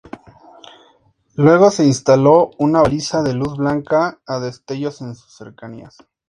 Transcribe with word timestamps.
Luego 1.35 1.69
se 1.69 1.85
instaló 1.85 2.49
una 2.57 2.81
baliza 2.81 3.21
de 3.21 3.35
luz 3.35 3.55
blanca 3.57 4.19
a 4.25 4.39
destellos 4.39 4.99
en 5.01 5.13
sus 5.13 5.31
cercanías. 5.35 5.95